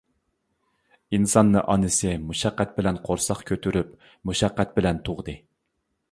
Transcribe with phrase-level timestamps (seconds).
[1.17, 3.91] ئىنساننى ئانىسى مۇشەققەت بىلەن قورساق كۆتۈرۈپ،
[4.31, 5.37] مۇشەققەت بىلەن تۇغدى.